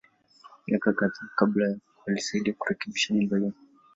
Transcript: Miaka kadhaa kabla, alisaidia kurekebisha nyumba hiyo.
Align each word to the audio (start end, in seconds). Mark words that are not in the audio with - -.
Miaka 0.67 0.93
kadhaa 1.01 1.27
kabla, 1.37 1.77
alisaidia 2.07 2.53
kurekebisha 2.53 3.13
nyumba 3.13 3.37
hiyo. 3.37 3.53